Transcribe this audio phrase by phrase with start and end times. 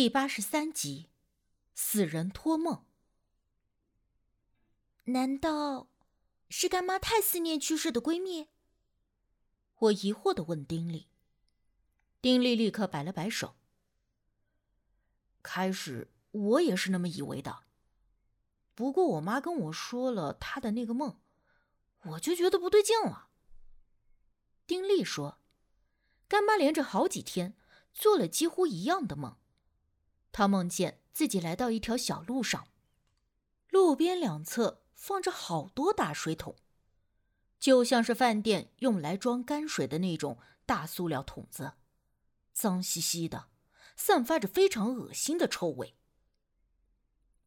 [0.00, 1.10] 第八十三集，
[1.74, 2.86] 死人托梦。
[5.04, 5.88] 难道
[6.48, 8.48] 是干妈太思念去世的闺蜜？
[9.76, 11.10] 我疑惑的问丁力。
[12.22, 13.56] 丁力立刻摆了摆手。
[15.42, 17.64] 开始我也是那么以为的，
[18.74, 21.20] 不过我妈跟我说了她的那个梦，
[22.04, 23.28] 我就觉得不对劲了。
[24.66, 25.42] 丁力说，
[26.26, 27.54] 干妈连着好几天
[27.92, 29.36] 做了几乎一样的梦。
[30.32, 32.68] 他梦见自己来到一条小路上，
[33.68, 36.56] 路边两侧放着好多大水桶，
[37.58, 41.74] 就像是饭店用来装泔水的那种大塑料桶子，
[42.52, 43.48] 脏兮兮的，
[43.96, 45.96] 散发着非常恶心的臭味。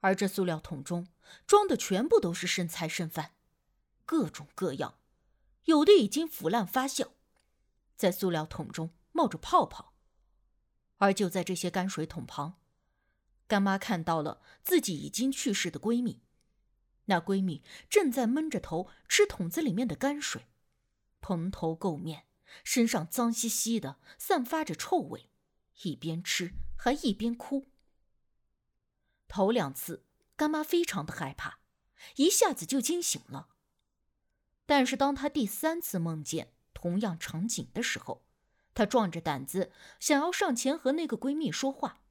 [0.00, 1.08] 而这塑料桶中
[1.44, 3.34] 装的全部都是剩菜剩饭，
[4.06, 4.98] 各种各样，
[5.64, 7.08] 有的已经腐烂发酵，
[7.96, 9.94] 在塑料桶中冒着泡泡。
[10.98, 12.57] 而就在这些泔水桶旁，
[13.48, 16.20] 干妈看到了自己已经去世的闺蜜，
[17.06, 20.46] 那闺蜜正在闷着头吃桶子里面的泔水，
[21.22, 22.26] 蓬头垢面，
[22.62, 25.30] 身上脏兮兮的，散发着臭味，
[25.82, 27.68] 一边吃还一边哭。
[29.26, 30.04] 头两次，
[30.36, 31.60] 干妈非常的害怕，
[32.16, 33.48] 一下子就惊醒了。
[34.66, 38.26] 但是当她第三次梦见同样场景的时候，
[38.74, 42.02] 她壮着胆子想要上前和那个闺蜜说话。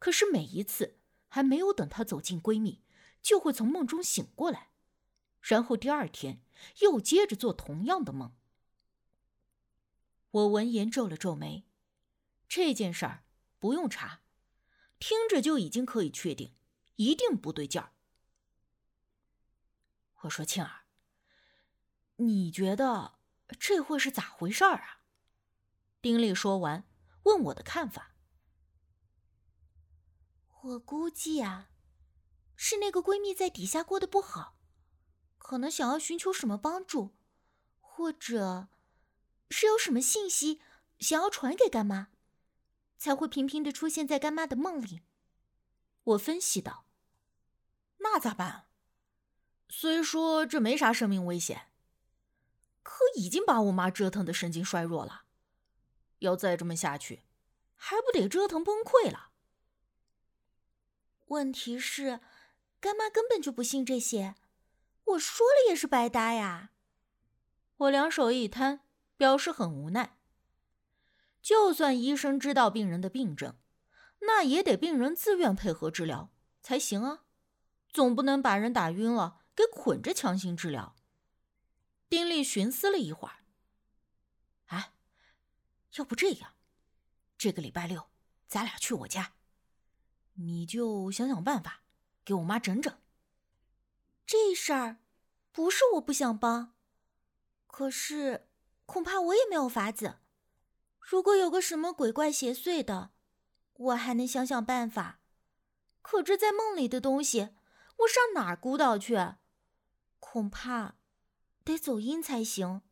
[0.00, 0.98] 可是每一次，
[1.28, 2.82] 还没有等她走进闺蜜，
[3.22, 4.70] 就会从梦中醒过来，
[5.40, 6.42] 然后第二天
[6.80, 8.34] 又接着做同样的梦。
[10.32, 11.66] 我闻言皱了皱眉，
[12.48, 13.24] 这件事儿
[13.58, 14.22] 不用查，
[14.98, 16.54] 听着就已经可以确定，
[16.96, 17.92] 一定不对劲儿。
[20.22, 20.84] 我说：“庆儿，
[22.16, 23.18] 你觉得
[23.58, 25.00] 这会是咋回事儿啊？”
[26.00, 26.84] 丁力说完，
[27.24, 28.09] 问我的看法。
[30.62, 31.70] 我估计啊，
[32.54, 34.58] 是那个闺蜜在底下过得不好，
[35.38, 37.16] 可能想要寻求什么帮助，
[37.80, 38.68] 或者
[39.48, 40.60] 是有什么信息
[40.98, 42.08] 想要传给干妈，
[42.98, 45.00] 才会频频的出现在干妈的梦里。
[46.04, 46.84] 我分析道
[48.00, 48.66] ：“那咋办？
[49.70, 51.72] 虽说这没啥生命危险，
[52.82, 55.22] 可已经把我妈折腾的神经衰弱了，
[56.18, 57.22] 要再这么下去，
[57.76, 59.28] 还不得折腾崩溃了？”
[61.30, 62.20] 问题是，
[62.80, 64.34] 干妈根本就不信这些，
[65.04, 66.72] 我说了也是白搭呀。
[67.76, 68.80] 我两手一摊，
[69.16, 70.18] 表示很无奈。
[71.40, 73.56] 就算医生知道病人的病症，
[74.20, 77.22] 那也得病人自愿配合治疗才行啊，
[77.92, 80.96] 总不能把人打晕了给捆着强行治疗。
[82.08, 83.44] 丁力寻思了一会儿，
[84.66, 84.92] 哎，
[85.94, 86.54] 要不这样，
[87.38, 88.10] 这个礼拜六
[88.48, 89.34] 咱俩去我家。
[90.34, 91.82] 你就想想办法，
[92.24, 92.98] 给我妈整整。
[94.26, 94.98] 这事儿
[95.52, 96.74] 不是我不想帮，
[97.66, 98.48] 可是
[98.86, 100.18] 恐怕我也没有法子。
[101.00, 103.10] 如果有个什么鬼怪邪祟的，
[103.74, 105.20] 我还能想想办法。
[106.02, 107.54] 可这在梦里的东西，
[107.98, 109.16] 我上哪儿鼓捣去？
[110.18, 110.96] 恐怕
[111.64, 112.82] 得走阴才行。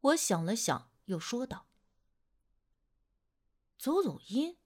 [0.00, 1.66] 我想了想，又说道
[3.76, 4.56] ：“走走阴。”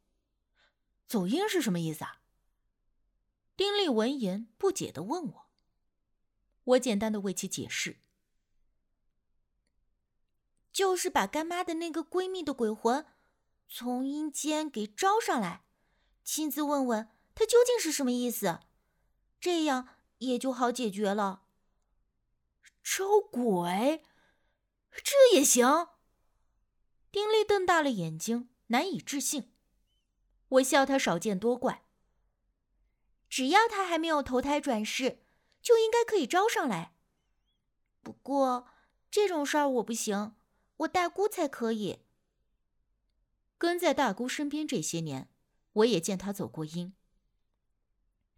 [1.06, 2.20] 走音是什么意思啊？
[3.56, 5.46] 丁力闻言不解的问我。
[6.64, 8.00] 我简单的为其解释，
[10.72, 13.06] 就是把干妈的那个闺蜜的鬼魂
[13.68, 15.64] 从阴间给招上来，
[16.24, 18.60] 亲自问问她究竟是什么意思，
[19.38, 19.88] 这样
[20.18, 21.42] 也就好解决了。
[22.82, 24.02] 招鬼，
[24.90, 25.88] 这也行？
[27.12, 29.53] 丁力瞪大了眼睛，难以置信。
[30.54, 31.84] 我笑他少见多怪。
[33.28, 35.24] 只要他还没有投胎转世，
[35.60, 36.94] 就应该可以招上来。
[38.02, 38.68] 不过
[39.10, 40.36] 这种事儿我不行，
[40.78, 42.00] 我大姑才可以。
[43.58, 45.30] 跟在大姑身边这些年，
[45.72, 46.92] 我也见她走过阴。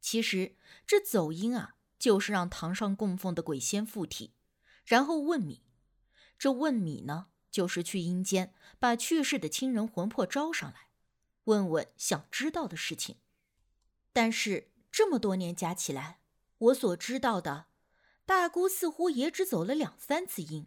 [0.00, 0.56] 其实
[0.86, 4.34] 这走阴啊，就是让堂上供奉的鬼仙附体，
[4.84, 5.64] 然后问米。
[6.38, 10.88] 这问米呢，就是去阴间把去世的亲人魂魄招上来。
[11.46, 13.16] 问问想知道的事情，
[14.12, 16.20] 但是这么多年加起来，
[16.58, 17.66] 我所知道的，
[18.24, 20.66] 大姑似乎也只走了两三次阴，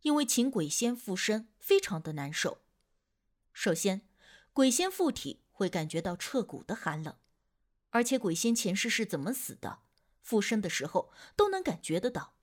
[0.00, 2.62] 因为请鬼仙附身非常的难受。
[3.52, 4.08] 首先，
[4.54, 7.18] 鬼仙附体会感觉到彻骨的寒冷，
[7.90, 9.80] 而且鬼仙前世是怎么死的，
[10.22, 12.34] 附身的时候都能感觉得到。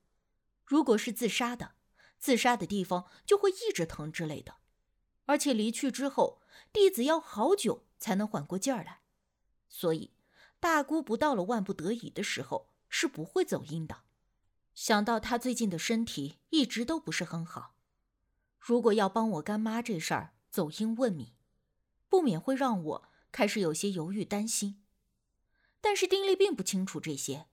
[0.64, 1.74] 如果是自杀的，
[2.20, 4.58] 自杀的地方就会一直疼之类的。
[5.26, 6.42] 而且离去之后，
[6.72, 9.02] 弟子要好久才能缓过劲儿来，
[9.68, 10.12] 所以
[10.60, 14.04] 大姑不到了万不得已的时候是不会走阴的。
[14.76, 17.76] 想到她最近的身体一直都不是很好，
[18.60, 21.34] 如果要帮我干妈这事儿走阴问米，
[22.08, 24.84] 不免会让我开始有些犹豫担心。
[25.82, 27.48] 但是丁力并不清楚这些，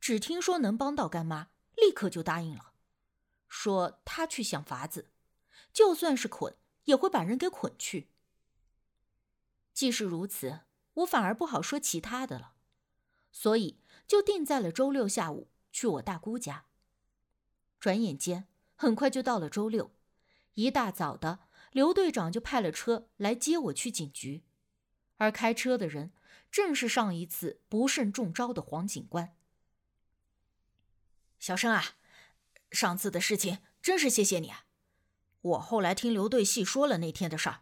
[0.00, 2.72] 只听说能帮到干妈，立刻就答应了，
[3.48, 5.10] 说他去想法子，
[5.72, 8.10] 就算是捆，也会把人给捆去。
[9.78, 10.62] 既是如此，
[10.94, 12.54] 我反而不好说其他的了，
[13.30, 13.78] 所以
[14.08, 16.64] 就定在了周六下午去我大姑家。
[17.78, 19.92] 转眼间，很快就到了周六，
[20.54, 21.38] 一大早的，
[21.70, 24.42] 刘队长就派了车来接我去警局，
[25.18, 26.10] 而开车的人
[26.50, 29.36] 正是上一次不慎中招的黄警官。
[31.38, 31.84] 小生啊，
[32.72, 34.64] 上次的事情真是谢谢你啊！
[35.40, 37.60] 我后来听刘队细说了那天的事儿，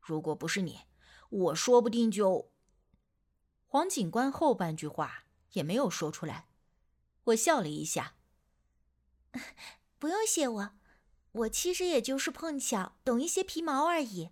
[0.00, 0.82] 如果不是你。
[1.28, 2.50] 我说不定就……
[3.66, 6.48] 黄警官后半句话也没有说出来。
[7.24, 8.14] 我笑了一下，
[9.98, 10.70] 不用谢我，
[11.32, 14.30] 我其实也就是碰巧懂一些皮毛而已。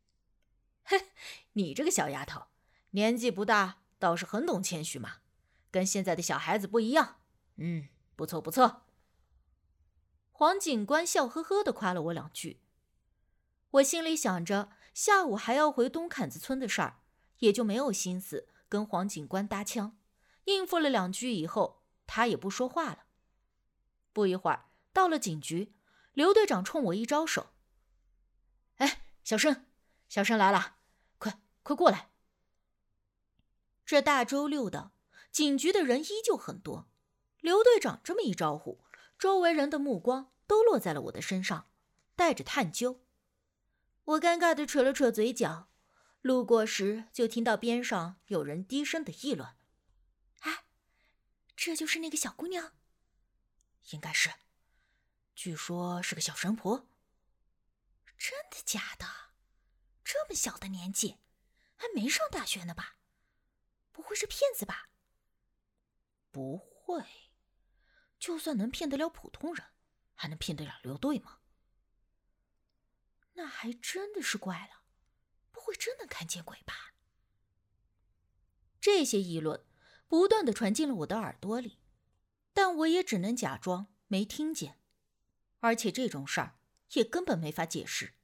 [0.84, 1.10] 嘿，
[1.52, 2.46] 你这个小丫头，
[2.92, 5.16] 年纪不大，倒是很懂谦虚嘛，
[5.70, 7.20] 跟现在的小孩子不一样。
[7.56, 8.84] 嗯，不错不错。
[10.30, 12.62] 黄警官笑呵呵的夸了我两句，
[13.72, 14.70] 我心里想着。
[14.96, 17.02] 下午还要回东坎子村的事儿，
[17.40, 19.98] 也就没有心思跟黄警官搭腔，
[20.44, 23.04] 应付了两句以后，他也不说话了。
[24.14, 25.74] 不一会儿，到了警局，
[26.14, 27.48] 刘队长冲我一招手
[28.76, 29.66] ：“哎，小生，
[30.08, 30.76] 小生来了，
[31.18, 32.08] 快快过来。”
[33.84, 34.92] 这大周六的，
[35.30, 36.88] 警局的人依旧很多。
[37.42, 38.80] 刘队长这么一招呼，
[39.18, 41.68] 周围人的目光都落在了我的身上，
[42.14, 43.02] 带着探究。
[44.06, 45.68] 我尴尬的扯了扯嘴角，
[46.20, 49.56] 路过时就听到边上有人低声的议论
[50.42, 50.64] ：“哎，
[51.56, 52.72] 这就是那个小姑娘？
[53.90, 54.32] 应该是，
[55.34, 56.88] 据说是个小神婆。
[58.16, 59.04] 真的假的？
[60.04, 61.18] 这么小的年纪，
[61.74, 62.98] 还没上大学呢吧？
[63.90, 64.88] 不会是骗子吧？
[66.30, 67.04] 不会，
[68.20, 69.66] 就算能骗得了普通人，
[70.14, 71.40] 还能骗得了刘队吗？”
[73.36, 74.82] 那还真的是怪了，
[75.52, 76.94] 不会真的看见鬼吧？
[78.80, 79.64] 这些议论
[80.08, 81.78] 不断的传进了我的耳朵里，
[82.52, 84.78] 但我也只能假装没听见。
[85.60, 86.58] 而且这种事儿
[86.92, 88.14] 也根本没法解释。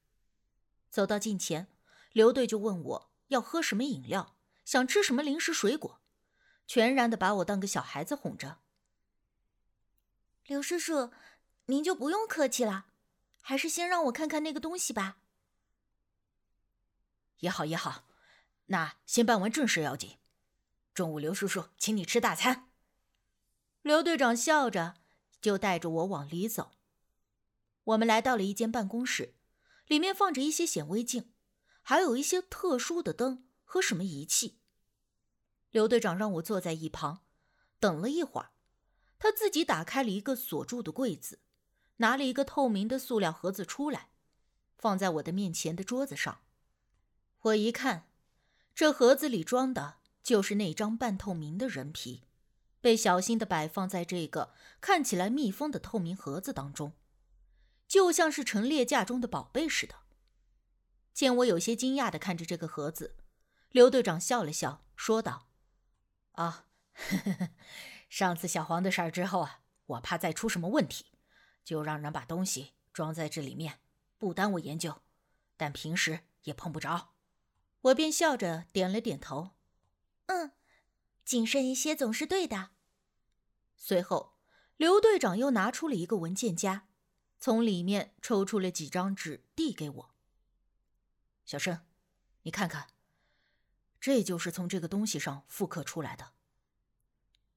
[0.89, 1.69] 走到近前，
[2.13, 6.01] 刘队就问我要喝什么饮料，想吃什么零食水果，
[6.67, 8.61] 全然的把我当个小孩子哄着。
[10.47, 11.13] 刘叔叔，
[11.67, 12.87] 您就不用客气了。
[13.43, 15.19] 还是先让我看看那个东西吧。
[17.41, 18.09] 也好也好，
[18.67, 20.19] 那先办完正事要紧。
[20.95, 22.71] 中午刘叔叔请你吃大餐。
[23.83, 24.95] 刘队长笑着，
[25.41, 26.73] 就带着我往里走。
[27.85, 29.35] 我们来到了一间办公室，
[29.87, 31.33] 里面放着一些显微镜，
[31.83, 34.61] 还有一些特殊的灯和什么仪器。
[35.71, 37.25] 刘队长让我坐在一旁，
[37.81, 38.53] 等了一会儿，
[39.19, 41.41] 他自己打开了一个锁住的柜子。
[42.03, 44.09] 拿了一个透明的塑料盒子出来，
[44.77, 46.41] 放在我的面前的桌子上。
[47.43, 48.09] 我一看，
[48.75, 52.25] 这盒子里装的就是那张半透明的人皮，
[52.81, 56.93] 被小心的摆放在这个看起来密封的透明盒子当中，
[57.87, 59.95] 就像是陈列架中的宝贝似的。
[61.15, 63.15] 见我有些惊讶的看着这个盒子，
[63.71, 65.47] 刘队长笑了笑，说道
[66.33, 67.49] ：“啊，呵 呵
[68.09, 71.07] 上次小黄的事儿之后啊，我怕再出什么问题。”
[71.65, 73.81] 就让人把东西装在这里面，
[74.19, 75.03] 不耽误研究，
[75.57, 77.15] 但平时也碰不着。
[77.83, 79.51] 我便笑着点了点头，
[80.27, 80.53] 嗯，
[81.25, 82.71] 谨慎一些总是对的。
[83.77, 84.35] 随后，
[84.77, 86.87] 刘队长又拿出了一个文件夹，
[87.41, 90.15] 从里面抽出了几张纸递给我。
[91.45, 91.81] 小生，
[92.43, 92.89] 你看看，
[94.01, 96.33] 这就是从这个东西上复刻出来的。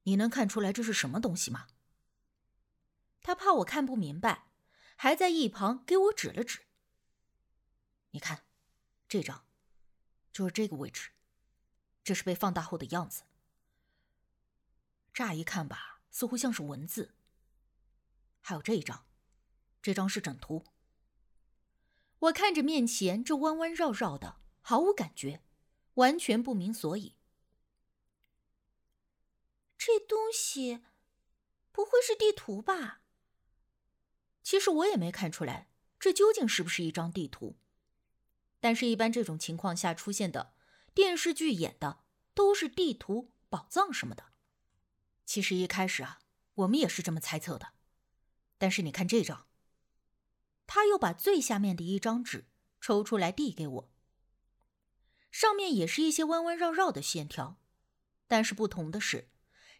[0.03, 1.67] 你能看出来这是什么东西吗？
[3.25, 4.51] 他怕我看不明白，
[4.95, 6.67] 还在一旁给我指了指。
[8.11, 8.45] 你看，
[9.07, 9.47] 这张，
[10.31, 11.09] 就是这个位置，
[12.03, 13.23] 这是被放大后的样子。
[15.11, 17.15] 乍一看吧，似乎像是文字。
[18.41, 19.07] 还有这一张，
[19.81, 20.63] 这张是整图。
[22.19, 25.41] 我看着面前这弯弯绕绕的，毫无感觉，
[25.95, 27.15] 完全不明所以。
[29.75, 30.83] 这东西，
[31.71, 33.01] 不会是地图吧？
[34.45, 37.57] 其实我也没看出来，这究竟是不是一张地图？
[38.59, 40.53] 但是，一般这种情况下出现的
[40.93, 42.03] 电视剧演的
[42.35, 44.25] 都是地图、宝藏什么的。
[45.25, 46.19] 其实一开始啊，
[46.53, 47.69] 我们也是这么猜测的。
[48.59, 49.47] 但是你看这张，
[50.67, 52.45] 他又把最下面的一张纸
[52.79, 53.89] 抽出来递给我，
[55.31, 57.59] 上面也是一些弯弯绕绕的线条，
[58.27, 59.27] 但是不同的是，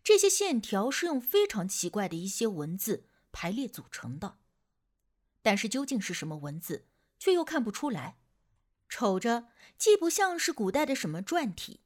[0.03, 4.39] 这些线条是用非常奇怪的一些文字排列组成的。
[5.45, 6.87] 但是究竟是什么文字，
[7.19, 8.17] 却又看不出来。
[8.89, 11.83] 瞅着既不像是古代的什么篆体，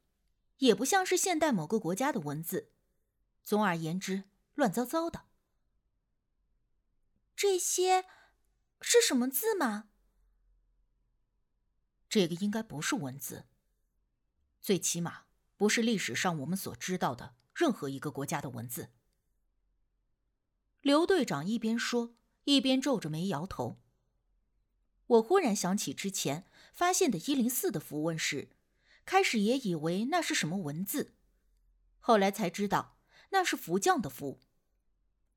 [0.59, 2.71] 也不像是现代某个国家的文字。
[3.43, 4.23] 总而言之，
[4.53, 5.25] 乱糟糟的。
[7.35, 8.05] 这些
[8.79, 9.89] 是什么字吗？
[12.07, 13.49] 这个应该不是文字，
[14.61, 15.25] 最起码
[15.57, 18.93] 不是历史上我们所知道的任何一个国家的文字。
[20.79, 22.15] 刘队长一边说。
[22.55, 23.81] 一边皱着眉摇头。
[25.07, 28.49] 我忽然想起之前发现的一零四的符文时，
[29.05, 31.15] 开始也以为那是什么文字，
[31.99, 32.99] 后来才知道
[33.31, 34.39] 那是符匠的符。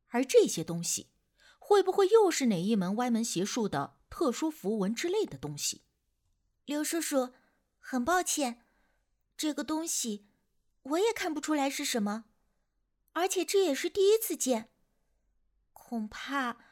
[0.09, 1.11] 而这些东西，
[1.59, 5.85] 会不会又是哪一门歪门邪术的特殊符文之类的东西？
[6.67, 7.33] 刘叔叔，
[7.81, 8.67] 很抱歉，
[9.37, 10.27] 这个东西
[10.83, 12.27] 我也看不出来是什么，
[13.13, 14.71] 而且这也是第一次见，
[15.73, 16.72] 恐怕。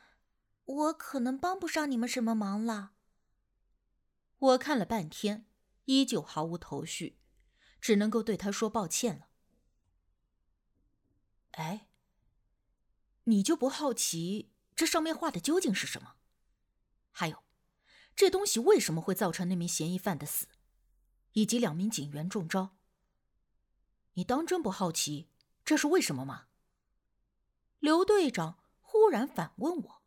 [0.70, 2.92] 我可能帮不上你们什么忙了。
[4.38, 5.46] 我看了半天，
[5.86, 7.18] 依旧毫无头绪，
[7.80, 9.26] 只能够对他说抱歉了。
[11.52, 11.88] 哎，
[13.24, 16.14] 你就不好奇这上面画的究竟是什么？
[17.10, 17.42] 还有，
[18.14, 20.46] 这东西为什么会造成那名嫌疑犯的死，
[21.32, 22.76] 以及两名警员中招？
[24.12, 25.28] 你当真不好奇
[25.64, 26.46] 这是为什么吗？
[27.80, 29.99] 刘队长忽然反问我。